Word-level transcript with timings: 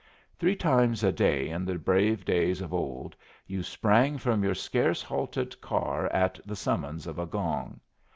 Three 0.39 0.55
times 0.55 1.03
a 1.03 1.11
day 1.11 1.49
in 1.49 1.63
the 1.63 1.75
brave 1.77 2.25
days 2.25 2.59
of 2.59 2.73
old 2.73 3.15
you 3.45 3.61
sprang 3.61 4.17
from 4.17 4.43
your 4.43 4.55
scarce 4.55 5.03
halted 5.03 5.61
car 5.61 6.07
at 6.07 6.39
the 6.43 6.55
summons 6.55 7.05
of 7.05 7.19
a 7.19 7.27
gong. 7.27 7.79